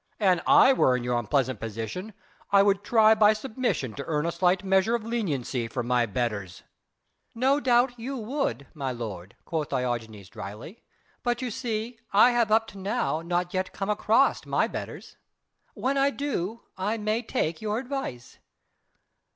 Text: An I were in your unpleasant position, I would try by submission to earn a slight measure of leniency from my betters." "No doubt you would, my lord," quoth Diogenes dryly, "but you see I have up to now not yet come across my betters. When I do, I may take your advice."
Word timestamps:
An 0.19 0.41
I 0.47 0.73
were 0.73 0.97
in 0.97 1.03
your 1.03 1.19
unpleasant 1.19 1.59
position, 1.59 2.15
I 2.51 2.63
would 2.63 2.83
try 2.83 3.13
by 3.13 3.33
submission 3.33 3.93
to 3.93 4.05
earn 4.07 4.25
a 4.25 4.31
slight 4.31 4.63
measure 4.63 4.95
of 4.95 5.03
leniency 5.05 5.67
from 5.67 5.85
my 5.85 6.07
betters." 6.07 6.63
"No 7.35 7.59
doubt 7.59 7.99
you 7.99 8.17
would, 8.17 8.65
my 8.73 8.91
lord," 8.91 9.35
quoth 9.45 9.69
Diogenes 9.69 10.27
dryly, 10.27 10.81
"but 11.21 11.43
you 11.43 11.51
see 11.51 11.99
I 12.11 12.31
have 12.31 12.49
up 12.49 12.65
to 12.69 12.79
now 12.79 13.21
not 13.21 13.53
yet 13.53 13.73
come 13.73 13.91
across 13.91 14.43
my 14.43 14.65
betters. 14.67 15.17
When 15.75 15.99
I 15.99 16.09
do, 16.09 16.63
I 16.79 16.97
may 16.97 17.21
take 17.21 17.61
your 17.61 17.77
advice." 17.77 18.39